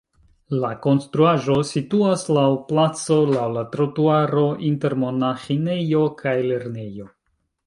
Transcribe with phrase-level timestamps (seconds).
[0.61, 7.09] La konstruaĵo situas laŭ placo laŭ la trotuaro inter monaĥinejo kaj lernejo.